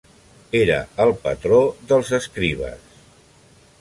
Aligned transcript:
Era 0.59 0.77
el 1.05 1.13
patró 1.27 1.59
dels 1.91 2.11
escribes. 2.21 2.89